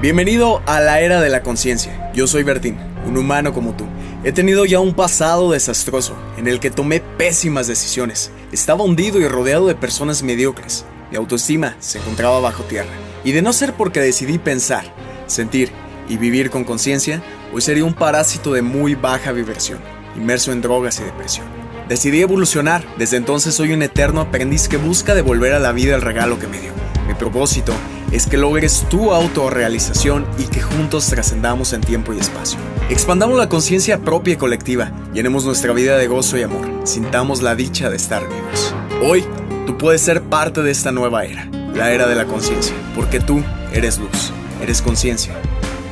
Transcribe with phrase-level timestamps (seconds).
[0.00, 2.12] Bienvenido a la era de la conciencia.
[2.14, 3.84] Yo soy Bertín, un humano como tú.
[4.22, 8.30] He tenido ya un pasado desastroso, en el que tomé pésimas decisiones.
[8.52, 10.84] Estaba hundido y rodeado de personas mediocres.
[11.10, 12.92] Mi autoestima se encontraba bajo tierra.
[13.24, 14.84] Y de no ser porque decidí pensar,
[15.26, 15.72] sentir
[16.08, 17.20] y vivir con conciencia,
[17.52, 19.80] hoy sería un parásito de muy baja vibración,
[20.16, 21.46] inmerso en drogas y depresión.
[21.88, 22.84] Decidí evolucionar.
[22.98, 26.46] Desde entonces soy un eterno aprendiz que busca devolver a la vida el regalo que
[26.46, 26.70] me dio.
[27.08, 27.72] Mi propósito
[28.12, 32.58] es que logres tu autorrealización y que juntos trascendamos en tiempo y espacio.
[32.90, 37.54] Expandamos la conciencia propia y colectiva, llenemos nuestra vida de gozo y amor, sintamos la
[37.54, 38.74] dicha de estar vivos.
[39.02, 39.24] Hoy,
[39.66, 43.42] tú puedes ser parte de esta nueva era, la era de la conciencia, porque tú
[43.72, 44.32] eres luz,
[44.62, 45.34] eres conciencia.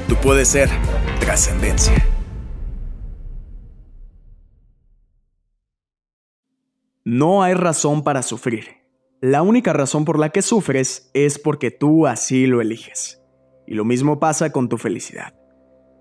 [0.08, 0.70] Tú puedes ser
[1.20, 2.06] trascendencia.
[7.04, 8.85] No hay razón para sufrir.
[9.28, 13.20] La única razón por la que sufres es porque tú así lo eliges.
[13.66, 15.34] Y lo mismo pasa con tu felicidad.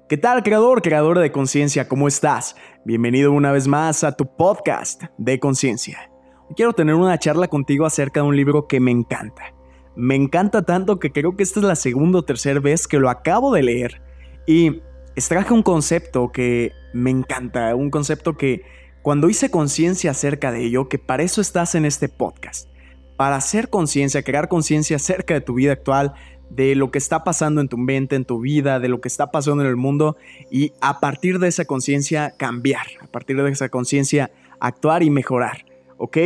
[0.08, 1.88] ¿Qué tal, creador, creadora de conciencia?
[1.88, 2.56] ¿Cómo estás?
[2.86, 6.12] Bienvenido una vez más a tu podcast de conciencia.
[6.56, 9.56] Quiero tener una charla contigo acerca de un libro que me encanta.
[9.96, 13.10] Me encanta tanto que creo que esta es la segunda o tercera vez que lo
[13.10, 14.04] acabo de leer
[14.46, 14.84] y
[15.16, 18.62] extraje un concepto que me encanta, un concepto que
[19.02, 22.70] cuando hice conciencia acerca de ello, que para eso estás en este podcast
[23.18, 26.14] para hacer conciencia, crear conciencia acerca de tu vida actual,
[26.50, 29.32] de lo que está pasando en tu mente, en tu vida, de lo que está
[29.32, 30.16] pasando en el mundo
[30.52, 35.66] y a partir de esa conciencia cambiar, a partir de esa conciencia actuar y mejorar,
[35.98, 36.18] ¿ok?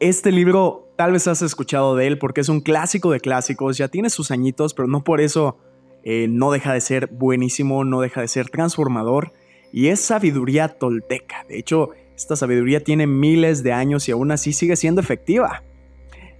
[0.00, 3.88] Este libro tal vez has escuchado de él porque es un clásico de clásicos, ya
[3.88, 5.58] tiene sus añitos, pero no por eso
[6.02, 9.32] eh, no deja de ser buenísimo, no deja de ser transformador
[9.72, 11.44] y es sabiduría tolteca.
[11.48, 15.62] De hecho, esta sabiduría tiene miles de años y aún así sigue siendo efectiva.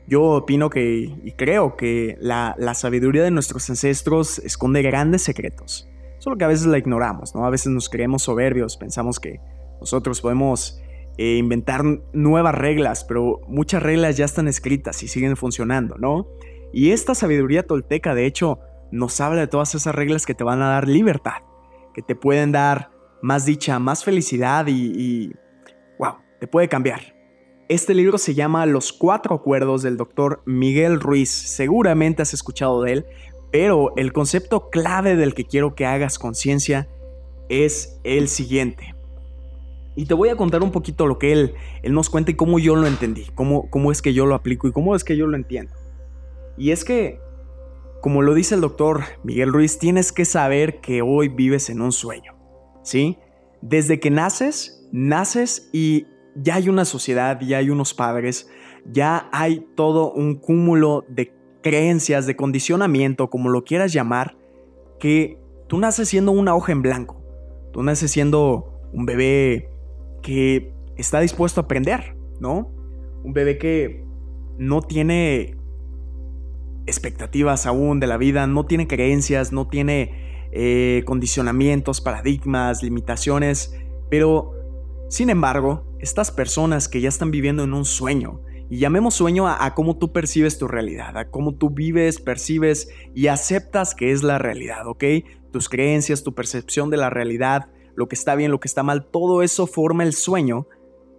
[0.07, 5.89] Yo opino que y creo que la, sabiduría de nuestros ancestros esconde grandes secretos,
[6.19, 7.47] solo que a veces la ignoramos, ¿no?
[7.47, 9.41] A veces nos creemos soberbios, pensamos que
[9.81, 10.83] nosotros podemos
[11.17, 16.27] eh, inventar nuevas reglas, pero muchas reglas ya están escritas y siguen funcionando, ¿no?
[16.73, 18.59] Y esta sabiduría tolteca, de hecho,
[18.91, 21.43] nos habla de todas esas reglas que te van a dar libertad,
[21.95, 22.91] que te pueden dar
[23.23, 25.33] más dicha, más felicidad y
[25.99, 27.14] wow, te puede cambiar.
[27.71, 31.31] Este libro se llama Los Cuatro Acuerdos del doctor Miguel Ruiz.
[31.31, 33.07] Seguramente has escuchado de él,
[33.51, 36.89] pero el concepto clave del que quiero que hagas conciencia
[37.49, 38.95] es el siguiente.
[39.97, 42.59] Y te voy a contar un poquito lo que él, él nos cuenta y cómo
[42.59, 45.27] yo lo entendí, cómo, cómo es que yo lo aplico y cómo es que yo
[45.27, 45.73] lo entiendo.
[46.59, 47.19] Y es que,
[48.03, 51.93] como lo dice el doctor Miguel Ruiz, tienes que saber que hoy vives en un
[51.93, 52.35] sueño.
[52.83, 53.17] ¿Sí?
[53.63, 58.49] Desde que naces, naces y ya hay una sociedad, ya hay unos padres,
[58.85, 64.37] ya hay todo un cúmulo de creencias, de condicionamiento, como lo quieras llamar,
[64.99, 67.23] que tú naces siendo una hoja en blanco.
[67.73, 69.71] Tú naces siendo un bebé
[70.23, 72.71] que está dispuesto a aprender, ¿no?
[73.25, 74.05] Un bebé que
[74.59, 75.57] no tiene
[76.87, 83.75] expectativas aún de la vida, no tiene creencias, no tiene eh, condicionamientos, paradigmas, limitaciones,
[84.11, 84.53] pero
[85.09, 89.75] sin embargo, estas personas que ya están viviendo en un sueño, y llamemos sueño a,
[89.75, 94.39] cómo tú percibes tu realidad, a cómo tú vives, percibes y aceptas que es la
[94.39, 95.05] realidad, ¿ok?
[95.51, 99.07] Tus creencias, tu percepción de la realidad, lo que está bien, lo que está mal,
[99.07, 100.67] todo eso forma el sueño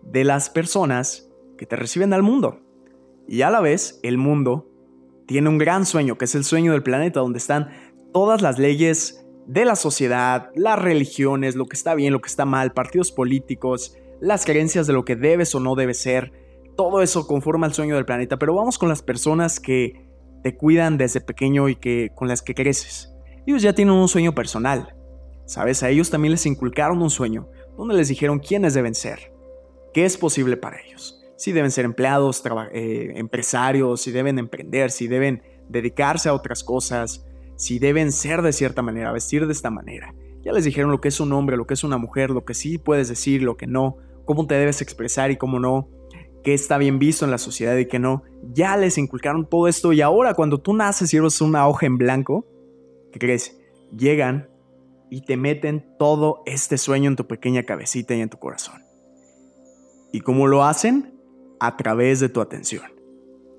[0.04, 2.60] de las personas que te reciben al mundo.
[3.28, 4.70] Y a la vez, el mundo
[5.28, 7.70] tiene un gran sueño, que es el sueño del planeta, donde están
[8.14, 12.46] todas las leyes de la sociedad, las religiones, lo que está bien, lo que está
[12.46, 16.32] mal, partidos políticos, las creencias de lo que debes o no debes ser.
[16.76, 20.06] Todo eso conforma el sueño del planeta, pero vamos con las personas que
[20.44, 23.12] te cuidan desde pequeño y que con las que creces.
[23.48, 24.96] Ellos ya tienen un sueño personal.
[25.46, 29.32] Sabes, a ellos también les inculcaron un sueño, donde les dijeron quiénes deben ser,
[29.94, 31.22] qué es posible para ellos.
[31.38, 37.26] Si deben ser empleados, eh, empresarios, si deben emprender, si deben dedicarse a otras cosas,
[37.56, 40.14] si deben ser de cierta manera, vestir de esta manera.
[40.44, 42.54] Ya les dijeron lo que es un hombre, lo que es una mujer, lo que
[42.54, 45.90] sí puedes decir, lo que no, cómo te debes expresar y cómo no,
[46.44, 48.24] qué está bien visto en la sociedad y qué no.
[48.54, 51.98] Ya les inculcaron todo esto y ahora cuando tú naces y eres una hoja en
[51.98, 52.46] blanco,
[53.12, 53.60] ¿qué crees?
[53.96, 54.50] Llegan
[55.10, 58.84] y te meten todo este sueño en tu pequeña cabecita y en tu corazón.
[60.12, 61.20] ¿Y cómo lo hacen?
[61.60, 62.84] A través de tu atención.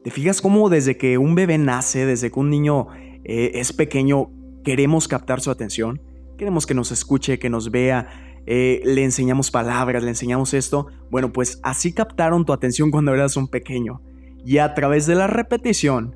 [0.04, 2.86] ¿Te fijas cómo desde que un bebé nace, desde que un niño
[3.24, 4.30] eh, es pequeño,
[4.62, 6.00] queremos captar su atención,
[6.38, 10.86] queremos que nos escuche, que nos vea, eh, le enseñamos palabras, le enseñamos esto.
[11.10, 14.00] Bueno, pues así captaron tu atención cuando eras un pequeño.
[14.44, 16.14] Y a través de la repetición,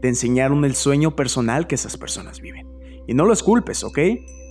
[0.00, 2.66] te enseñaron el sueño personal que esas personas viven.
[3.06, 3.98] Y no los culpes, ¿ok?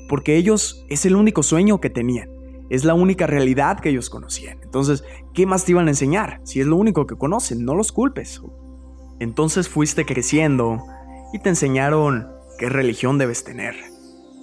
[0.08, 2.30] Porque ellos es el único sueño que tenían.
[2.70, 4.60] Es la única realidad que ellos conocían.
[4.64, 6.42] Entonces, ¿qué más te iban a enseñar?
[6.44, 8.42] Si es lo único que conocen, no los culpes.
[9.20, 10.84] Entonces fuiste creciendo
[11.34, 12.28] y te enseñaron
[12.60, 13.76] qué religión debes tener.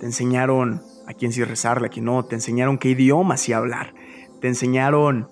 [0.01, 0.83] Te enseñaron
[1.13, 2.25] a quién sí rezarle, a quién no.
[2.25, 3.95] Te enseñaron qué idioma sí hablar.
[4.41, 5.29] Te enseñaron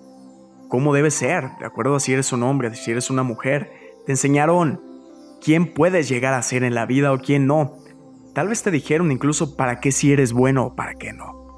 [0.68, 3.72] cómo debes ser, de acuerdo a si eres un hombre, si eres una mujer.
[4.06, 4.80] Te enseñaron
[5.42, 7.78] quién puedes llegar a ser en la vida o quién no.
[8.34, 11.56] Tal vez te dijeron incluso para qué si eres bueno o para qué no.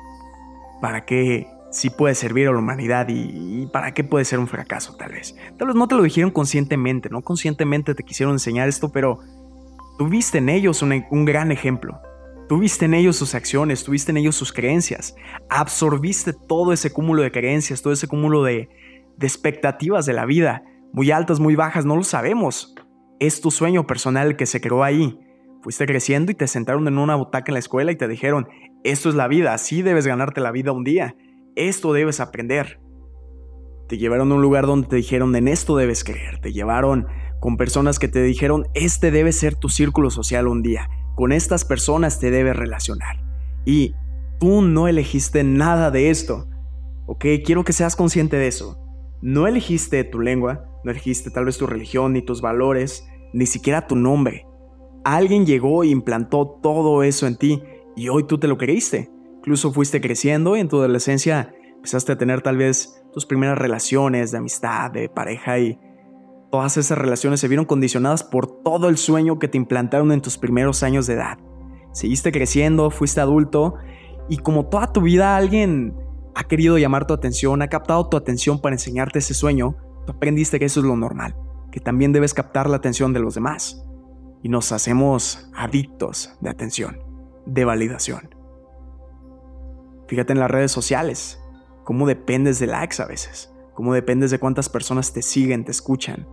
[0.80, 4.96] Para qué sí puedes servir a la humanidad y, para qué puede ser un fracaso
[4.96, 5.36] tal vez.
[5.58, 9.18] Tal vez no te lo dijeron conscientemente, no conscientemente te quisieron enseñar esto, pero
[9.98, 12.00] tuviste en ellos un gran ejemplo.
[12.48, 15.14] Tuviste en ellos sus acciones, tuviste en ellos sus creencias,
[15.48, 18.68] absorbiste todo ese cúmulo de creencias, todo ese cúmulo de,
[19.16, 22.74] de expectativas de la vida, muy altas, muy bajas, no lo sabemos.
[23.20, 25.18] Es tu sueño personal que se creó ahí.
[25.62, 28.48] Fuiste creciendo y te sentaron en una butaca en la escuela y te dijeron,
[28.84, 31.14] esto es la vida, así debes ganarte la vida un día,
[31.54, 32.80] esto debes aprender.
[33.88, 37.06] Te llevaron a un lugar donde te dijeron, en esto debes creer, te llevaron
[37.40, 41.64] con personas que te dijeron, este debe ser tu círculo social un día, con estas
[41.64, 43.22] personas te debes relacionar.
[43.64, 43.94] Y
[44.40, 46.48] tú no elegiste nada de esto,
[47.06, 47.24] ¿ok?
[47.44, 48.78] Quiero que seas consciente de eso.
[49.20, 53.86] No elegiste tu lengua, no elegiste tal vez tu religión, ni tus valores, ni siquiera
[53.86, 54.46] tu nombre.
[55.04, 57.62] Alguien llegó e implantó todo eso en ti
[57.96, 59.10] y hoy tú te lo creíste.
[59.38, 64.30] Incluso fuiste creciendo y en tu adolescencia empezaste a tener tal vez tus primeras relaciones
[64.30, 65.78] de amistad, de pareja y
[66.52, 70.36] todas esas relaciones se vieron condicionadas por todo el sueño que te implantaron en tus
[70.36, 71.38] primeros años de edad.
[71.92, 73.76] Seguiste creciendo, fuiste adulto
[74.28, 75.96] y como toda tu vida alguien
[76.34, 80.58] ha querido llamar tu atención, ha captado tu atención para enseñarte ese sueño, tú aprendiste
[80.58, 81.34] que eso es lo normal,
[81.70, 83.82] que también debes captar la atención de los demás.
[84.42, 86.98] Y nos hacemos adictos de atención,
[87.46, 88.34] de validación.
[90.06, 91.40] Fíjate en las redes sociales,
[91.84, 96.26] cómo dependes de likes a veces, cómo dependes de cuántas personas te siguen, te escuchan.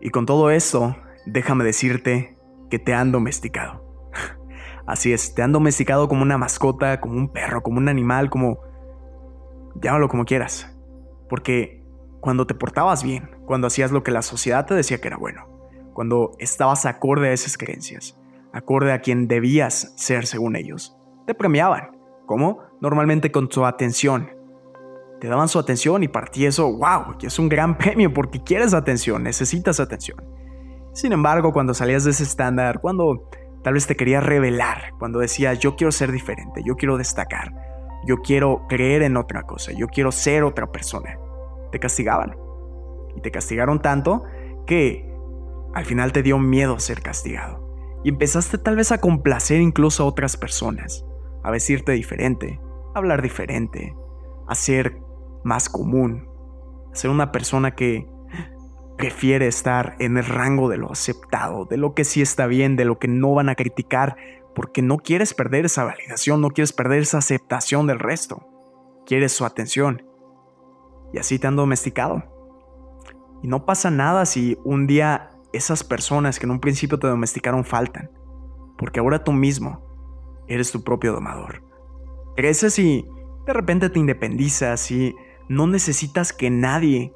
[0.00, 0.96] Y con todo esto,
[1.26, 2.36] déjame decirte
[2.70, 3.84] que te han domesticado.
[4.86, 8.60] Así es, te han domesticado como una mascota, como un perro, como un animal, como
[9.80, 10.76] llámalo como quieras.
[11.28, 11.84] Porque
[12.20, 15.46] cuando te portabas bien, cuando hacías lo que la sociedad te decía que era bueno,
[15.92, 18.18] cuando estabas acorde a esas creencias,
[18.52, 20.96] acorde a quien debías ser según ellos,
[21.26, 21.96] te premiaban.
[22.26, 22.60] ¿Cómo?
[22.80, 24.30] Normalmente con su atención.
[25.20, 28.74] Te daban su atención y para ti eso, wow, es un gran premio porque quieres
[28.74, 30.18] atención, necesitas atención.
[30.92, 33.28] Sin embargo, cuando salías de ese estándar, cuando
[33.62, 37.52] tal vez te querías revelar, cuando decías yo quiero ser diferente, yo quiero destacar,
[38.06, 41.18] yo quiero creer en otra cosa, yo quiero ser otra persona.
[41.70, 42.36] Te castigaban.
[43.16, 44.22] Y te castigaron tanto
[44.66, 45.08] que
[45.74, 47.66] al final te dio miedo ser castigado.
[48.04, 51.04] Y empezaste tal vez a complacer incluso a otras personas,
[51.42, 52.60] a vestirte diferente,
[52.94, 53.94] a hablar diferente,
[54.46, 55.07] a ser
[55.44, 56.28] más común,
[56.92, 58.08] ser una persona que
[58.98, 62.84] prefiere estar en el rango de lo aceptado, de lo que sí está bien, de
[62.84, 64.16] lo que no van a criticar,
[64.54, 68.44] porque no quieres perder esa validación, no quieres perder esa aceptación del resto.
[69.06, 70.02] Quieres su atención.
[71.12, 72.24] Y así te han domesticado.
[73.40, 77.64] Y no pasa nada si un día esas personas que en un principio te domesticaron
[77.64, 78.10] faltan.
[78.76, 79.80] Porque ahora tú mismo
[80.48, 81.62] eres tu propio domador.
[82.36, 83.06] Creces y
[83.46, 85.14] de repente te independizas y
[85.48, 87.12] no necesitas que nadie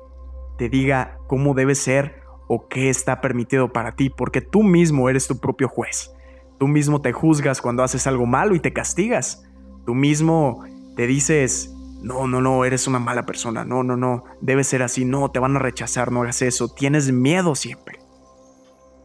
[0.59, 5.27] te diga cómo debe ser o qué está permitido para ti, porque tú mismo eres
[5.27, 6.13] tu propio juez.
[6.59, 9.45] Tú mismo te juzgas cuando haces algo malo y te castigas.
[9.87, 10.65] Tú mismo
[10.97, 15.05] te dices, no, no, no, eres una mala persona, no, no, no, debe ser así,
[15.05, 17.99] no, te van a rechazar, no hagas eso, tienes miedo siempre.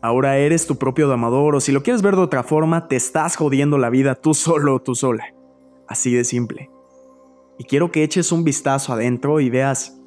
[0.02, 3.36] Ahora eres tu propio domador o si lo quieres ver de otra forma, te estás
[3.36, 5.34] jodiendo la vida tú solo tú sola.
[5.88, 6.70] Así de simple.
[7.58, 10.00] Y quiero que eches un vistazo adentro y veas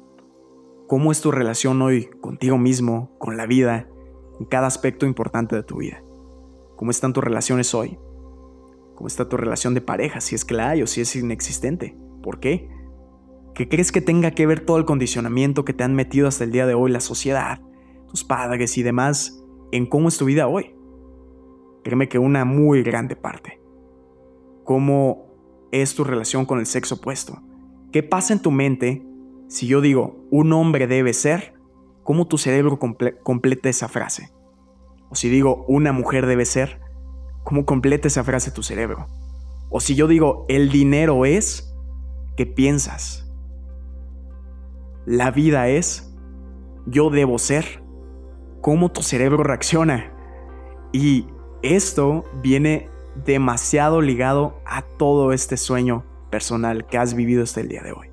[0.87, 3.89] cómo es tu relación hoy contigo mismo, con la vida,
[4.39, 6.03] en cada aspecto importante de tu vida.
[6.77, 7.99] ¿Cómo están tus relaciones hoy?
[8.95, 11.97] ¿Cómo está tu relación de pareja, si es que o si es inexistente?
[12.23, 12.69] ¿Por qué?
[13.53, 16.51] ¿Qué crees que tenga que ver todo el condicionamiento que te han metido hasta el
[16.51, 17.61] día de hoy la sociedad,
[18.07, 20.75] tus padres y demás en cómo es tu vida hoy?
[21.83, 23.61] Créeme que una muy grande parte.
[24.63, 25.30] ¿Cómo
[25.71, 27.41] es tu relación con el sexo opuesto?
[27.91, 29.05] ¿Qué pasa en tu mente
[29.47, 31.53] si yo digo un hombre debe ser?
[32.03, 34.31] ¿Cómo tu cerebro completa esa frase?
[35.09, 36.79] O si digo una mujer debe ser,
[37.43, 39.07] ¿cómo completa esa frase tu cerebro?
[39.69, 41.73] O si yo digo el dinero es,
[42.37, 43.29] ¿qué piensas?
[45.05, 46.13] La vida es,
[46.85, 47.83] yo debo ser,
[48.61, 50.13] ¿cómo tu cerebro reacciona?
[50.93, 51.27] Y
[51.61, 52.89] esto viene
[53.25, 58.07] demasiado ligado a todo este sueño personal que has vivido hasta el día de hoy.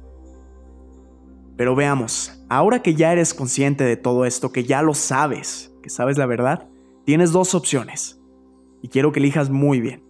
[1.57, 5.90] Pero veamos, ahora que ya eres consciente de todo esto, que ya lo sabes, que
[5.90, 6.69] sabes la verdad,
[7.05, 8.21] tienes dos opciones.
[8.81, 10.05] Y quiero que elijas muy bien.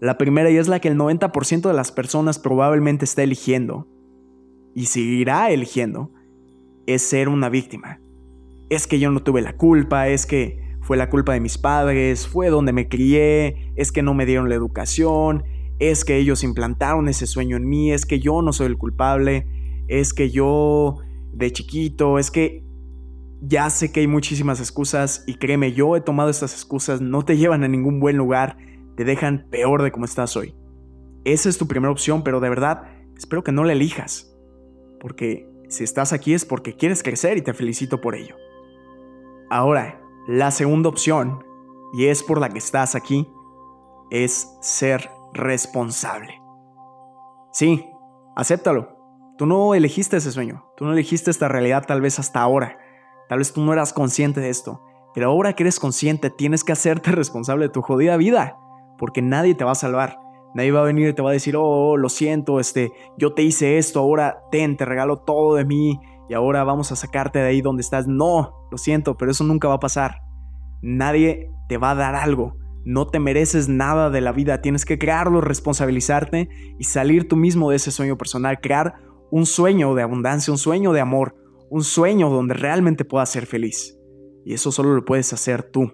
[0.00, 3.86] La primera y es la que el 90% de las personas probablemente está eligiendo
[4.74, 6.10] y seguirá eligiendo,
[6.86, 8.00] es ser una víctima.
[8.68, 12.26] Es que yo no tuve la culpa, es que fue la culpa de mis padres,
[12.26, 15.44] fue donde me crié, es que no me dieron la educación,
[15.78, 19.46] es que ellos implantaron ese sueño en mí, es que yo no soy el culpable,
[19.88, 20.98] es que yo
[21.32, 22.64] de chiquito, es que
[23.40, 27.36] ya sé que hay muchísimas excusas y créeme, yo he tomado estas excusas, no te
[27.36, 28.58] llevan a ningún buen lugar,
[28.96, 30.54] te dejan peor de como estás hoy.
[31.24, 32.82] Esa es tu primera opción, pero de verdad
[33.16, 34.34] espero que no la elijas,
[35.00, 38.36] porque si estás aquí es porque quieres crecer y te felicito por ello.
[39.48, 39.99] Ahora,
[40.30, 41.44] la segunda opción,
[41.92, 43.28] y es por la que estás aquí,
[44.10, 46.40] es ser responsable.
[47.50, 47.90] Sí,
[48.36, 48.96] acéptalo.
[49.36, 52.78] Tú no elegiste ese sueño, tú no elegiste esta realidad tal vez hasta ahora.
[53.28, 54.80] Tal vez tú no eras consciente de esto,
[55.14, 58.56] pero ahora que eres consciente tienes que hacerte responsable de tu jodida vida,
[58.98, 60.20] porque nadie te va a salvar.
[60.54, 63.42] Nadie va a venir y te va a decir, oh, lo siento, este, yo te
[63.42, 67.48] hice esto, ahora ten, te regalo todo de mí y ahora vamos a sacarte de
[67.48, 68.06] ahí donde estás.
[68.06, 70.22] No, lo siento, pero eso nunca va a pasar.
[70.80, 72.56] Nadie te va a dar algo.
[72.84, 74.62] No te mereces nada de la vida.
[74.62, 78.60] Tienes que crearlo, responsabilizarte y salir tú mismo de ese sueño personal.
[78.60, 78.94] Crear
[79.32, 81.34] un sueño de abundancia, un sueño de amor,
[81.68, 83.98] un sueño donde realmente puedas ser feliz.
[84.44, 85.92] Y eso solo lo puedes hacer tú.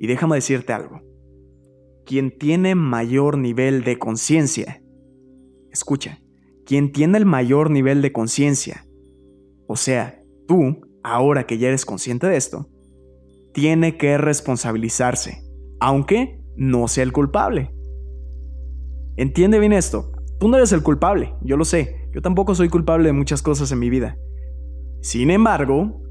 [0.00, 1.00] Y déjame decirte algo
[2.04, 4.82] quien tiene mayor nivel de conciencia.
[5.70, 6.20] Escucha,
[6.66, 8.86] quien tiene el mayor nivel de conciencia,
[9.66, 12.68] o sea, tú, ahora que ya eres consciente de esto,
[13.52, 15.42] tiene que responsabilizarse,
[15.80, 17.74] aunque no sea el culpable.
[19.16, 23.06] Entiende bien esto, tú no eres el culpable, yo lo sé, yo tampoco soy culpable
[23.06, 24.18] de muchas cosas en mi vida.
[25.00, 26.02] Sin embargo,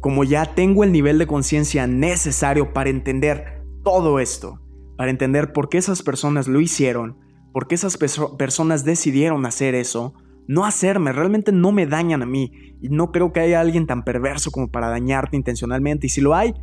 [0.00, 4.60] como ya tengo el nivel de conciencia necesario para entender todo esto,
[4.96, 7.18] para entender por qué esas personas lo hicieron,
[7.52, 10.14] por qué esas personas decidieron hacer eso,
[10.48, 12.50] no hacerme, realmente no me dañan a mí
[12.80, 16.34] y no creo que haya alguien tan perverso como para dañarte intencionalmente y si lo
[16.34, 16.54] hay,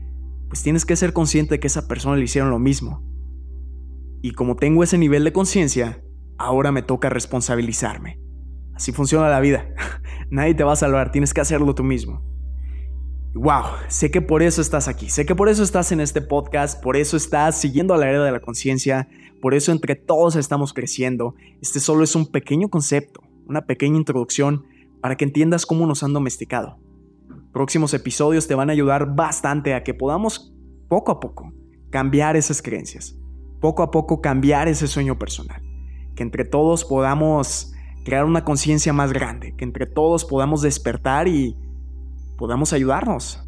[0.49, 3.03] pues tienes que ser consciente de que esa persona le hicieron lo mismo.
[4.21, 6.03] Y como tengo ese nivel de conciencia,
[6.37, 8.19] ahora me toca responsabilizarme.
[8.73, 9.67] Así funciona la vida.
[10.31, 12.23] Nadie te va a salvar, tienes que hacerlo tú mismo.
[13.35, 16.81] Wow, sé que por eso estás aquí, sé que por eso estás en este podcast,
[16.81, 19.09] por eso estás siguiendo a la era de la conciencia,
[19.41, 21.35] por eso entre todos estamos creciendo.
[21.61, 24.65] Este solo es un pequeño concepto, una pequeña introducción
[25.01, 26.79] para que entiendas cómo nos han domesticado.
[27.53, 30.53] Próximos episodios te van a ayudar bastante a que podamos
[30.89, 31.53] poco a poco
[31.89, 33.17] cambiar esas creencias,
[33.61, 35.61] poco a poco cambiar ese sueño personal,
[36.15, 37.73] que entre todos podamos
[38.03, 41.55] crear una conciencia más grande, que entre todos podamos despertar y
[42.37, 43.47] podamos ayudarnos.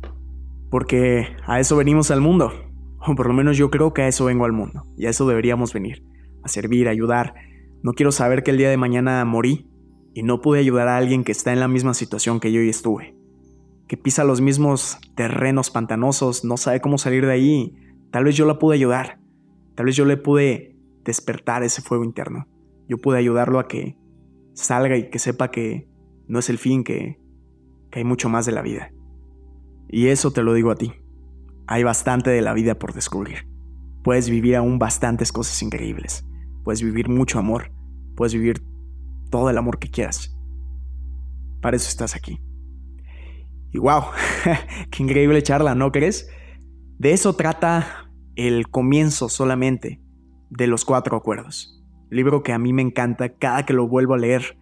[0.69, 2.51] Porque a eso venimos al mundo.
[2.99, 4.85] O por lo menos yo creo que a eso vengo al mundo.
[4.97, 6.03] Y a eso deberíamos venir.
[6.43, 7.35] A servir, a ayudar.
[7.83, 9.69] No quiero saber que el día de mañana morí
[10.17, 12.69] y no pude ayudar a alguien que está en la misma situación que yo y
[12.69, 13.15] estuve.
[13.87, 17.75] Que pisa los mismos terrenos pantanosos, no sabe cómo salir de ahí.
[18.09, 19.19] Tal vez yo la pude ayudar.
[19.75, 22.47] Tal vez yo le pude despertar ese fuego interno.
[22.89, 23.95] Yo pude ayudarlo a que
[24.53, 25.87] salga y que sepa que
[26.27, 27.19] no es el fin, que
[27.91, 28.91] que hay mucho más de la vida.
[29.87, 30.93] Y eso te lo digo a ti.
[31.67, 33.47] Hay bastante de la vida por descubrir.
[34.03, 36.25] Puedes vivir aún bastantes cosas increíbles.
[36.63, 37.71] Puedes vivir mucho amor.
[38.15, 38.63] Puedes vivir
[39.29, 40.35] todo el amor que quieras.
[41.61, 42.39] Para eso estás aquí.
[43.71, 44.03] Y wow,
[44.91, 46.29] qué increíble charla, ¿no crees?
[46.97, 50.01] De eso trata el comienzo solamente
[50.49, 51.83] de los cuatro acuerdos.
[52.09, 54.57] libro que a mí me encanta cada que lo vuelvo a leer.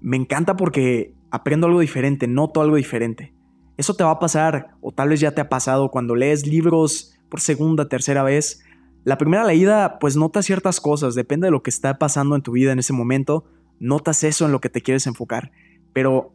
[0.00, 3.34] Me encanta porque aprendo algo diferente, noto algo diferente.
[3.76, 7.18] Eso te va a pasar, o tal vez ya te ha pasado cuando lees libros
[7.28, 8.64] por segunda, tercera vez.
[9.02, 12.52] La primera leída, pues notas ciertas cosas, depende de lo que está pasando en tu
[12.52, 13.44] vida en ese momento,
[13.78, 15.52] notas eso en lo que te quieres enfocar.
[15.92, 16.34] Pero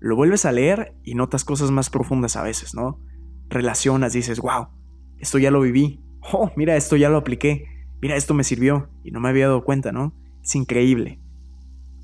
[0.00, 3.00] lo vuelves a leer y notas cosas más profundas a veces, ¿no?
[3.48, 4.68] Relacionas, dices, wow,
[5.18, 6.00] esto ya lo viví.
[6.32, 7.64] Oh, mira, esto ya lo apliqué.
[8.02, 10.14] Mira, esto me sirvió y no me había dado cuenta, ¿no?
[10.42, 11.18] Es increíble.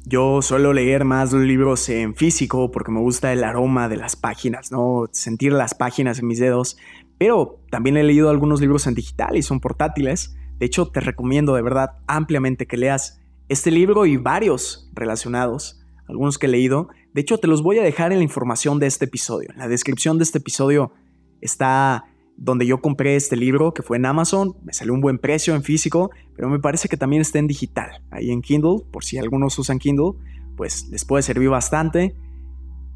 [0.04, 4.70] Yo suelo leer más libros en físico porque me gusta el aroma de las páginas,
[4.70, 5.06] ¿no?
[5.10, 6.76] Sentir las páginas en mis dedos.
[7.18, 10.36] Pero también he leído algunos libros en digital y son portátiles.
[10.58, 16.38] De hecho, te recomiendo de verdad ampliamente que leas este libro y varios relacionados, algunos
[16.38, 16.88] que he leído.
[17.12, 19.50] De hecho, te los voy a dejar en la información de este episodio.
[19.52, 20.92] En la descripción de este episodio
[21.40, 22.04] está
[22.36, 24.56] donde yo compré este libro, que fue en Amazon.
[24.62, 28.02] Me salió un buen precio en físico, pero me parece que también está en digital,
[28.10, 30.12] ahí en Kindle, por si algunos usan Kindle,
[30.56, 32.14] pues les puede servir bastante.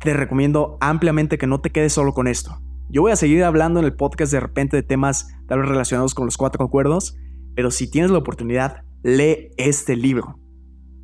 [0.01, 2.61] Te recomiendo ampliamente que no te quedes solo con esto.
[2.89, 6.15] Yo voy a seguir hablando en el podcast de repente de temas tal vez relacionados
[6.15, 7.17] con los cuatro acuerdos,
[7.55, 10.40] pero si tienes la oportunidad, lee este libro.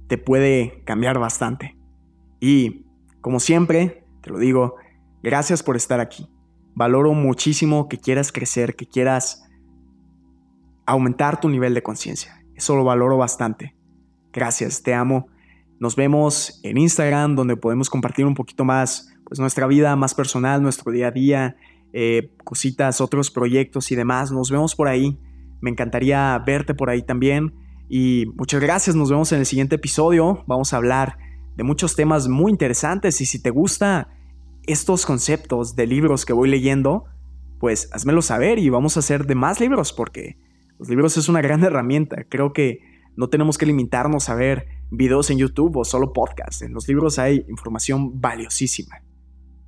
[0.09, 1.77] Te puede cambiar bastante.
[2.41, 2.87] Y,
[3.21, 4.77] como siempre, te lo digo,
[5.23, 6.29] gracias por estar aquí.
[6.75, 9.49] Valoro muchísimo que quieras crecer, que quieras
[10.87, 12.45] aumentar tu nivel de conciencia.
[12.55, 13.77] Eso lo valoro bastante.
[14.33, 15.29] Gracias, te amo.
[15.79, 20.63] Nos vemos en Instagram, donde podemos compartir un poquito más pues, nuestra vida más personal,
[20.63, 21.57] nuestro día a día,
[21.93, 24.33] eh, cositas, otros proyectos y demás.
[24.33, 25.19] Nos vemos por ahí.
[25.61, 27.55] Me encantaría verte por ahí también.
[27.89, 30.45] Y muchas gracias, nos vemos en el siguiente episodio.
[30.47, 31.19] Vamos a hablar
[31.57, 34.09] de muchos temas muy interesantes y si te gusta
[34.65, 37.05] estos conceptos de libros que voy leyendo,
[37.61, 40.37] pues házmelo saber y vamos a hacer de más libros porque
[40.79, 42.25] los libros es una gran herramienta.
[42.29, 42.81] Creo que
[43.17, 46.63] no tenemos que limitarnos a ver videos en YouTube o solo podcasts.
[46.63, 48.97] En los libros hay información valiosísima.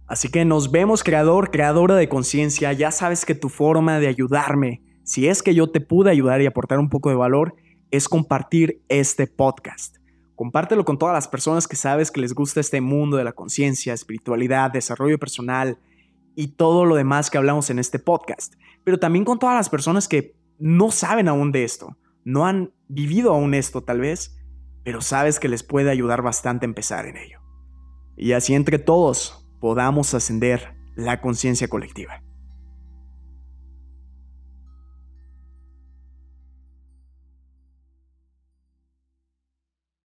[0.09, 2.73] Así que nos vemos creador, creadora de conciencia.
[2.73, 6.47] Ya sabes que tu forma de ayudarme, si es que yo te pude ayudar y
[6.47, 7.55] aportar un poco de valor,
[7.91, 9.97] es compartir este podcast.
[10.35, 13.93] Compártelo con todas las personas que sabes que les gusta este mundo de la conciencia,
[13.93, 15.79] espiritualidad, desarrollo personal
[16.37, 18.55] y todo lo demás que hablamos en este podcast.
[18.85, 23.33] Pero también con todas las personas que no saben aún de esto, no han vivido
[23.33, 24.39] aún esto tal vez,
[24.85, 27.41] pero sabes que les puede ayudar bastante a empezar en ello.
[28.17, 32.23] Y así entre todos podamos ascender la conciencia colectiva.